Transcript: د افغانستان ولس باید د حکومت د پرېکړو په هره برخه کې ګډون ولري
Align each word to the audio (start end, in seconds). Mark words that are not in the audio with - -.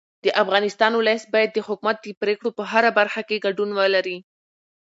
د 0.25 0.27
افغانستان 0.43 0.91
ولس 0.95 1.21
باید 1.33 1.49
د 1.53 1.59
حکومت 1.67 1.97
د 2.01 2.07
پرېکړو 2.21 2.49
په 2.57 2.63
هره 2.71 2.89
برخه 2.99 3.21
کې 3.27 3.43
ګډون 3.45 3.69
ولري 3.79 4.17